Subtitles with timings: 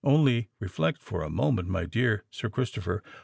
[0.03, 3.03] "Only reflect for a moment, my dear Sir Christopher.